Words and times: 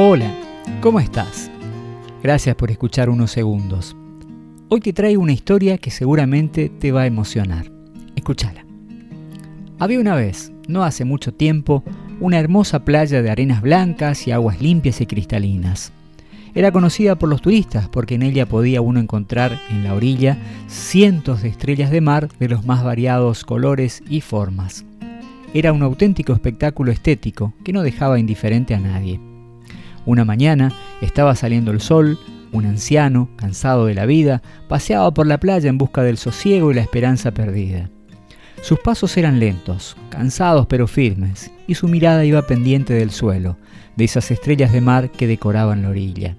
Hola, 0.00 0.32
¿cómo 0.80 1.00
estás? 1.00 1.50
Gracias 2.22 2.54
por 2.54 2.70
escuchar 2.70 3.10
unos 3.10 3.32
segundos. 3.32 3.96
Hoy 4.68 4.80
te 4.80 4.92
traigo 4.92 5.20
una 5.20 5.32
historia 5.32 5.76
que 5.76 5.90
seguramente 5.90 6.68
te 6.68 6.92
va 6.92 7.02
a 7.02 7.06
emocionar. 7.06 7.72
Escúchala. 8.14 8.64
Había 9.80 9.98
una 9.98 10.14
vez, 10.14 10.52
no 10.68 10.84
hace 10.84 11.04
mucho 11.04 11.34
tiempo, 11.34 11.82
una 12.20 12.38
hermosa 12.38 12.84
playa 12.84 13.22
de 13.22 13.30
arenas 13.30 13.60
blancas 13.60 14.28
y 14.28 14.30
aguas 14.30 14.62
limpias 14.62 15.00
y 15.00 15.06
cristalinas. 15.06 15.92
Era 16.54 16.70
conocida 16.70 17.16
por 17.16 17.28
los 17.28 17.42
turistas 17.42 17.88
porque 17.88 18.14
en 18.14 18.22
ella 18.22 18.46
podía 18.46 18.80
uno 18.80 19.00
encontrar 19.00 19.58
en 19.68 19.82
la 19.82 19.94
orilla 19.94 20.38
cientos 20.68 21.42
de 21.42 21.48
estrellas 21.48 21.90
de 21.90 22.00
mar 22.00 22.28
de 22.38 22.48
los 22.48 22.64
más 22.64 22.84
variados 22.84 23.44
colores 23.44 24.02
y 24.08 24.20
formas. 24.20 24.84
Era 25.54 25.72
un 25.72 25.82
auténtico 25.82 26.32
espectáculo 26.32 26.92
estético 26.92 27.54
que 27.64 27.72
no 27.72 27.82
dejaba 27.82 28.18
indiferente 28.18 28.74
a 28.74 28.80
nadie. 28.80 29.20
Una 30.04 30.24
mañana 30.24 30.72
estaba 31.00 31.34
saliendo 31.34 31.70
el 31.70 31.80
sol, 31.80 32.18
un 32.52 32.66
anciano, 32.66 33.28
cansado 33.36 33.86
de 33.86 33.94
la 33.94 34.06
vida, 34.06 34.42
paseaba 34.68 35.12
por 35.12 35.26
la 35.26 35.38
playa 35.38 35.68
en 35.68 35.78
busca 35.78 36.02
del 36.02 36.18
sosiego 36.18 36.70
y 36.70 36.74
la 36.74 36.82
esperanza 36.82 37.32
perdida. 37.32 37.90
Sus 38.62 38.78
pasos 38.80 39.16
eran 39.16 39.38
lentos, 39.38 39.96
cansados 40.10 40.66
pero 40.66 40.86
firmes, 40.86 41.50
y 41.66 41.74
su 41.74 41.88
mirada 41.88 42.24
iba 42.24 42.46
pendiente 42.46 42.92
del 42.92 43.10
suelo, 43.10 43.56
de 43.96 44.04
esas 44.04 44.30
estrellas 44.30 44.72
de 44.72 44.80
mar 44.80 45.10
que 45.10 45.26
decoraban 45.26 45.82
la 45.82 45.90
orilla. 45.90 46.36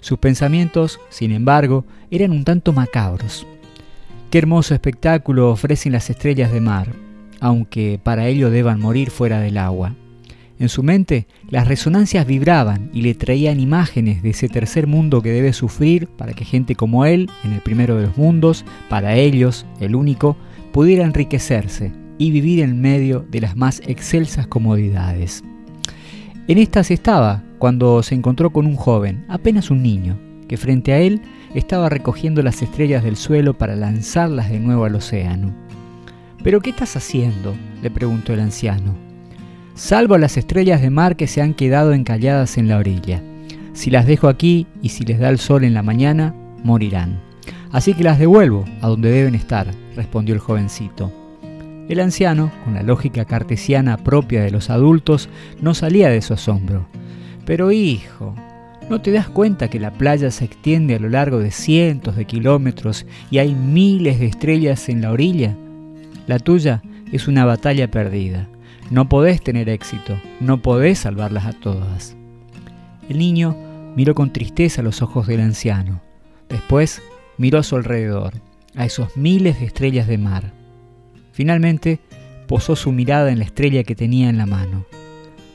Sus 0.00 0.18
pensamientos, 0.18 0.98
sin 1.10 1.30
embargo, 1.30 1.84
eran 2.10 2.32
un 2.32 2.44
tanto 2.44 2.72
macabros. 2.72 3.46
Qué 4.30 4.38
hermoso 4.38 4.74
espectáculo 4.74 5.50
ofrecen 5.50 5.92
las 5.92 6.10
estrellas 6.10 6.52
de 6.52 6.60
mar, 6.60 6.88
aunque 7.42 7.98
para 8.00 8.28
ello 8.28 8.50
deban 8.50 8.80
morir 8.80 9.10
fuera 9.10 9.40
del 9.40 9.58
agua. 9.58 9.96
En 10.60 10.68
su 10.68 10.84
mente 10.84 11.26
las 11.50 11.66
resonancias 11.66 12.24
vibraban 12.24 12.88
y 12.94 13.02
le 13.02 13.14
traían 13.14 13.58
imágenes 13.58 14.22
de 14.22 14.30
ese 14.30 14.48
tercer 14.48 14.86
mundo 14.86 15.22
que 15.22 15.32
debe 15.32 15.52
sufrir 15.52 16.06
para 16.06 16.34
que 16.34 16.44
gente 16.44 16.76
como 16.76 17.04
él, 17.04 17.28
en 17.42 17.52
el 17.52 17.60
primero 17.60 17.96
de 17.96 18.06
los 18.06 18.16
mundos, 18.16 18.64
para 18.88 19.16
ellos, 19.16 19.66
el 19.80 19.96
único, 19.96 20.36
pudiera 20.72 21.04
enriquecerse 21.04 21.92
y 22.16 22.30
vivir 22.30 22.60
en 22.60 22.80
medio 22.80 23.26
de 23.28 23.40
las 23.40 23.56
más 23.56 23.82
excelsas 23.86 24.46
comodidades. 24.46 25.42
En 26.46 26.58
estas 26.58 26.92
estaba 26.92 27.42
cuando 27.58 28.04
se 28.04 28.14
encontró 28.14 28.50
con 28.50 28.66
un 28.66 28.76
joven, 28.76 29.24
apenas 29.28 29.68
un 29.68 29.82
niño, 29.82 30.16
que 30.46 30.56
frente 30.56 30.92
a 30.92 31.00
él 31.00 31.22
estaba 31.56 31.88
recogiendo 31.88 32.40
las 32.40 32.62
estrellas 32.62 33.02
del 33.02 33.16
suelo 33.16 33.58
para 33.58 33.74
lanzarlas 33.74 34.48
de 34.48 34.60
nuevo 34.60 34.84
al 34.84 34.94
océano. 34.94 35.52
¿Pero 36.42 36.60
qué 36.60 36.70
estás 36.70 36.96
haciendo? 36.96 37.54
le 37.82 37.90
preguntó 37.90 38.32
el 38.32 38.40
anciano. 38.40 38.94
Salvo 39.74 40.18
las 40.18 40.36
estrellas 40.36 40.82
de 40.82 40.90
mar 40.90 41.16
que 41.16 41.26
se 41.26 41.40
han 41.40 41.54
quedado 41.54 41.92
encalladas 41.92 42.58
en 42.58 42.68
la 42.68 42.78
orilla. 42.78 43.22
Si 43.72 43.90
las 43.90 44.06
dejo 44.06 44.28
aquí 44.28 44.66
y 44.82 44.90
si 44.90 45.04
les 45.04 45.18
da 45.18 45.28
el 45.28 45.38
sol 45.38 45.64
en 45.64 45.74
la 45.74 45.82
mañana, 45.82 46.34
morirán. 46.62 47.20
Así 47.70 47.94
que 47.94 48.04
las 48.04 48.18
devuelvo 48.18 48.64
a 48.82 48.88
donde 48.88 49.10
deben 49.10 49.34
estar, 49.34 49.68
respondió 49.96 50.34
el 50.34 50.40
jovencito. 50.40 51.10
El 51.88 52.00
anciano, 52.00 52.52
con 52.64 52.74
la 52.74 52.82
lógica 52.82 53.24
cartesiana 53.24 53.96
propia 53.96 54.42
de 54.42 54.50
los 54.50 54.68
adultos, 54.68 55.28
no 55.60 55.74
salía 55.74 56.10
de 56.10 56.22
su 56.22 56.34
asombro. 56.34 56.86
Pero 57.46 57.72
hijo, 57.72 58.34
¿no 58.90 59.00
te 59.00 59.10
das 59.10 59.28
cuenta 59.28 59.68
que 59.68 59.80
la 59.80 59.92
playa 59.92 60.30
se 60.30 60.44
extiende 60.44 60.96
a 60.96 60.98
lo 60.98 61.08
largo 61.08 61.38
de 61.38 61.50
cientos 61.50 62.16
de 62.16 62.26
kilómetros 62.26 63.06
y 63.30 63.38
hay 63.38 63.54
miles 63.54 64.20
de 64.20 64.26
estrellas 64.26 64.88
en 64.88 65.02
la 65.02 65.12
orilla? 65.12 65.56
La 66.26 66.38
tuya 66.38 66.82
es 67.10 67.26
una 67.26 67.44
batalla 67.44 67.90
perdida. 67.90 68.48
No 68.90 69.08
podés 69.08 69.42
tener 69.42 69.68
éxito, 69.68 70.20
no 70.40 70.62
podés 70.62 71.00
salvarlas 71.00 71.46
a 71.46 71.52
todas. 71.52 72.16
El 73.08 73.18
niño 73.18 73.56
miró 73.96 74.14
con 74.14 74.32
tristeza 74.32 74.82
los 74.82 75.02
ojos 75.02 75.26
del 75.26 75.40
anciano. 75.40 76.00
Después 76.48 77.02
miró 77.38 77.58
a 77.58 77.62
su 77.62 77.76
alrededor, 77.76 78.34
a 78.76 78.84
esos 78.84 79.16
miles 79.16 79.58
de 79.58 79.66
estrellas 79.66 80.06
de 80.06 80.18
mar. 80.18 80.52
Finalmente, 81.32 82.00
posó 82.46 82.76
su 82.76 82.92
mirada 82.92 83.32
en 83.32 83.38
la 83.38 83.44
estrella 83.44 83.82
que 83.82 83.96
tenía 83.96 84.28
en 84.28 84.38
la 84.38 84.46
mano. 84.46 84.84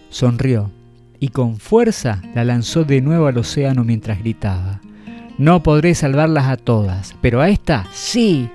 Sonrió 0.09 0.71
y 1.19 1.29
con 1.29 1.57
fuerza 1.57 2.21
la 2.35 2.43
lanzó 2.43 2.83
de 2.83 3.01
nuevo 3.01 3.27
al 3.27 3.37
océano 3.37 3.83
mientras 3.83 4.19
gritaba. 4.19 4.81
No 5.37 5.63
podré 5.63 5.95
salvarlas 5.95 6.47
a 6.47 6.57
todas, 6.57 7.15
pero 7.21 7.41
a 7.41 7.49
esta 7.49 7.87
sí. 7.93 8.49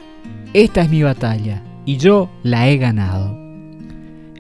Esta 0.52 0.82
es 0.82 0.90
mi 0.90 1.02
batalla 1.02 1.62
y 1.84 1.96
yo 1.96 2.30
la 2.42 2.68
he 2.68 2.76
ganado. 2.76 3.36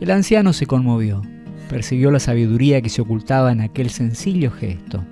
El 0.00 0.10
anciano 0.10 0.52
se 0.52 0.66
conmovió, 0.66 1.22
percibió 1.68 2.10
la 2.10 2.20
sabiduría 2.20 2.82
que 2.82 2.88
se 2.88 3.02
ocultaba 3.02 3.52
en 3.52 3.60
aquel 3.60 3.90
sencillo 3.90 4.50
gesto. 4.50 5.04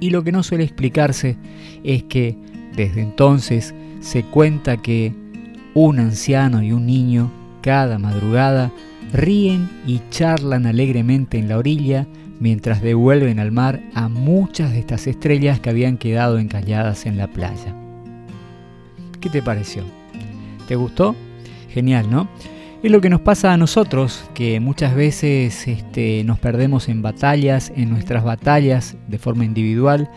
Y 0.00 0.10
lo 0.10 0.22
que 0.22 0.32
no 0.32 0.42
suele 0.42 0.64
explicarse 0.64 1.36
es 1.82 2.04
que 2.04 2.36
desde 2.76 3.02
entonces 3.02 3.74
se 4.00 4.22
cuenta 4.22 4.76
que 4.76 5.12
un 5.74 5.98
anciano 5.98 6.62
y 6.62 6.72
un 6.72 6.86
niño 6.86 7.30
cada 7.62 7.98
madrugada 7.98 8.70
ríen 9.12 9.68
y 9.86 10.00
charlan 10.10 10.66
alegremente 10.66 11.38
en 11.38 11.48
la 11.48 11.58
orilla 11.58 12.06
mientras 12.40 12.82
devuelven 12.82 13.40
al 13.40 13.50
mar 13.50 13.82
a 13.94 14.08
muchas 14.08 14.70
de 14.72 14.78
estas 14.78 15.06
estrellas 15.06 15.60
que 15.60 15.70
habían 15.70 15.98
quedado 15.98 16.38
encalladas 16.38 17.06
en 17.06 17.16
la 17.16 17.26
playa. 17.26 17.74
¿Qué 19.20 19.28
te 19.28 19.42
pareció? 19.42 19.82
¿Te 20.68 20.76
gustó? 20.76 21.16
Genial, 21.70 22.10
¿no? 22.10 22.28
Es 22.82 22.92
lo 22.92 23.00
que 23.00 23.08
nos 23.08 23.22
pasa 23.22 23.54
a 23.54 23.56
nosotros, 23.56 24.30
que 24.34 24.60
muchas 24.60 24.94
veces 24.94 25.66
este, 25.66 26.22
nos 26.24 26.38
perdemos 26.38 26.90
en 26.90 27.00
batallas, 27.00 27.72
en 27.74 27.88
nuestras 27.88 28.22
batallas 28.22 28.94
de 29.08 29.18
forma 29.18 29.46
individual 29.46 30.10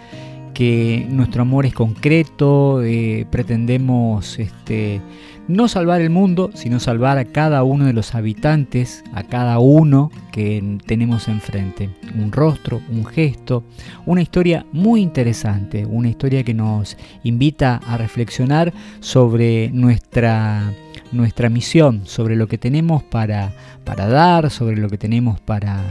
nuestro 0.62 1.42
amor 1.42 1.66
es 1.66 1.74
concreto, 1.74 2.84
eh, 2.84 3.26
pretendemos 3.32 4.38
este, 4.38 5.02
no 5.48 5.68
salvar 5.68 6.02
el 6.02 6.12
mundo, 6.12 6.52
sino 6.54 6.80
salvar 6.80 7.18
a 7.18 7.26
cada 7.26 7.64
uno 7.64 7.86
de 7.86 7.94
los 7.94 8.14
habitantes, 8.14 9.04
a 9.14 9.24
cada 9.24 9.58
uno 9.58 10.12
que 10.32 10.78
tenemos 10.86 11.28
enfrente. 11.28 11.90
Un 12.16 12.32
rostro, 12.32 12.80
un 12.92 13.06
gesto, 13.06 13.64
una 14.06 14.22
historia 14.22 14.66
muy 14.72 15.02
interesante, 15.02 15.86
una 15.86 16.10
historia 16.10 16.44
que 16.44 16.54
nos 16.54 16.96
invita 17.24 17.82
a 17.88 17.98
reflexionar 17.98 18.72
sobre 19.00 19.72
nuestra, 19.72 20.74
nuestra 21.12 21.50
misión, 21.50 22.02
sobre 22.06 22.36
lo 22.36 22.48
que 22.48 22.60
tenemos 22.60 23.02
para, 23.02 23.52
para 23.84 24.08
dar, 24.08 24.52
sobre 24.52 24.78
lo 24.78 24.90
que 24.90 25.00
tenemos 25.00 25.40
para 25.40 25.82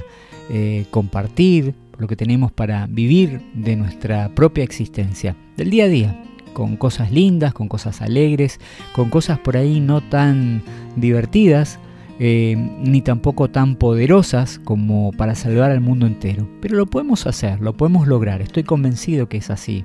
eh, 0.49 0.87
compartir, 0.91 1.75
lo 2.01 2.09
que 2.09 2.17
tenemos 2.17 2.51
para 2.53 2.87
vivir 2.87 3.41
de 3.55 3.77
nuestra 3.77 4.35
propia 4.35 4.65
existencia, 4.65 5.37
del 5.57 5.71
día 5.71 5.85
a 5.85 5.89
día, 5.89 6.23
con 6.53 6.77
cosas 6.77 7.13
lindas, 7.13 7.55
con 7.55 7.69
cosas 7.69 8.03
alegres, 8.03 8.59
con 8.93 9.11
cosas 9.11 9.39
por 9.39 9.57
ahí 9.57 9.81
no 9.81 10.01
tan 10.01 10.63
divertidas, 10.97 11.79
eh, 12.19 12.55
ni 12.83 13.01
tampoco 13.01 13.49
tan 13.49 13.77
poderosas 13.77 14.59
como 14.59 15.11
para 15.13 15.35
salvar 15.35 15.71
al 15.71 15.81
mundo 15.81 16.07
entero. 16.07 16.47
Pero 16.61 16.77
lo 16.77 16.87
podemos 16.87 17.27
hacer, 17.27 17.61
lo 17.61 17.77
podemos 17.77 18.07
lograr, 18.07 18.43
estoy 18.43 18.63
convencido 18.63 19.29
que 19.29 19.39
es 19.39 19.51
así. 19.51 19.85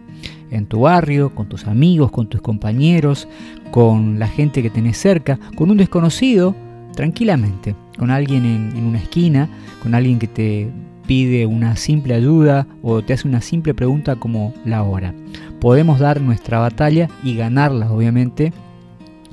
En 0.52 0.66
tu 0.66 0.82
barrio, 0.82 1.34
con 1.34 1.48
tus 1.48 1.66
amigos, 1.66 2.12
con 2.12 2.28
tus 2.28 2.42
compañeros, 2.42 3.28
con 3.72 4.20
la 4.20 4.28
gente 4.28 4.62
que 4.62 4.70
tenés 4.70 4.98
cerca, 4.98 5.40
con 5.56 5.72
un 5.72 5.78
desconocido, 5.78 6.56
tranquilamente, 6.94 7.76
con 7.98 8.12
alguien 8.12 8.46
en, 8.46 8.78
en 8.78 8.86
una 8.86 9.00
esquina, 9.00 9.50
con 9.82 9.96
alguien 9.96 10.20
que 10.20 10.28
te 10.28 10.72
pide 11.08 11.46
una 11.46 11.76
simple 11.76 12.14
ayuda 12.14 12.68
o 12.82 13.02
te 13.02 13.14
hace 13.14 13.28
una 13.28 13.42
simple 13.42 13.74
pregunta 13.74 14.16
como 14.16 14.54
la 14.66 14.84
hora. 14.84 15.14
Podemos 15.60 16.00
dar 16.00 16.22
nuestra 16.22 16.60
batalla 16.60 17.10
y 17.24 17.36
ganarla, 17.36 17.92
obviamente, 17.92 18.54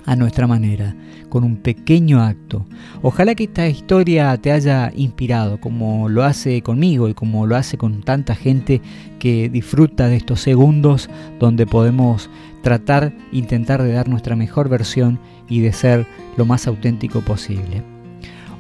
a 0.05 0.17
nuestra 0.17 0.47
manera, 0.47 0.95
con 1.29 1.45
un 1.45 1.57
pequeño 1.57 2.23
acto. 2.23 2.67
Ojalá 3.03 3.35
que 3.35 3.45
esta 3.45 3.69
historia 3.69 4.37
te 4.37 4.53
haya 4.53 4.93
inspirado, 4.95 5.61
como 5.61 6.09
lo 6.09 6.25
hace 6.25 6.63
conmigo 6.63 7.09
y 7.09 7.15
como 7.15 7.47
lo 7.47 7.57
hace 7.57 7.79
con 7.79 8.03
tanta 8.03 8.35
gente 8.35 8.81
que 9.19 9.49
disfruta 9.49 10.09
de 10.09 10.17
estos 10.17 10.41
segundos 10.41 11.09
donde 11.39 11.67
podemos 11.67 12.31
tratar, 12.63 13.13
intentar 13.33 13.83
de 13.83 13.93
dar 13.93 14.09
nuestra 14.09 14.37
mejor 14.37 14.69
versión 14.69 15.21
y 15.49 15.61
de 15.61 15.73
ser 15.73 16.07
lo 16.37 16.45
más 16.45 16.67
auténtico 16.67 17.21
posible. 17.21 17.83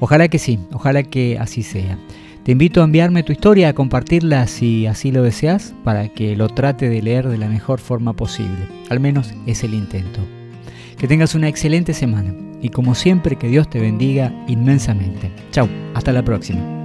Ojalá 0.00 0.28
que 0.28 0.38
sí, 0.38 0.58
ojalá 0.72 1.02
que 1.04 1.38
así 1.38 1.62
sea. 1.62 1.96
Te 2.44 2.52
invito 2.52 2.80
a 2.80 2.84
enviarme 2.84 3.22
tu 3.22 3.30
historia, 3.30 3.68
a 3.68 3.72
compartirla 3.72 4.48
si 4.48 4.86
así 4.86 5.12
lo 5.12 5.22
deseas, 5.22 5.74
para 5.84 6.08
que 6.08 6.34
lo 6.34 6.48
trate 6.48 6.88
de 6.88 7.00
leer 7.00 7.28
de 7.28 7.38
la 7.38 7.48
mejor 7.48 7.78
forma 7.78 8.14
posible. 8.14 8.66
Al 8.90 8.98
menos 8.98 9.32
es 9.46 9.62
el 9.62 9.74
intento. 9.74 10.20
Que 10.98 11.06
tengas 11.06 11.36
una 11.36 11.48
excelente 11.48 11.94
semana 11.94 12.34
y 12.60 12.70
como 12.70 12.96
siempre 12.96 13.36
que 13.36 13.48
Dios 13.48 13.70
te 13.70 13.80
bendiga 13.80 14.32
inmensamente. 14.48 15.30
Chao, 15.52 15.68
hasta 15.94 16.12
la 16.12 16.24
próxima. 16.24 16.82